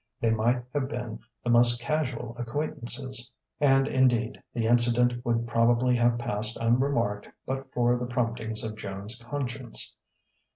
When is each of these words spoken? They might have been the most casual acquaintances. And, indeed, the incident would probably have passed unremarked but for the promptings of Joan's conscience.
They 0.19 0.31
might 0.31 0.63
have 0.73 0.87
been 0.89 1.19
the 1.43 1.51
most 1.51 1.79
casual 1.79 2.35
acquaintances. 2.39 3.31
And, 3.59 3.87
indeed, 3.87 4.41
the 4.51 4.65
incident 4.65 5.23
would 5.23 5.45
probably 5.45 5.95
have 5.97 6.17
passed 6.17 6.57
unremarked 6.59 7.27
but 7.45 7.71
for 7.71 7.95
the 7.97 8.07
promptings 8.07 8.63
of 8.63 8.75
Joan's 8.77 9.19
conscience. 9.23 9.95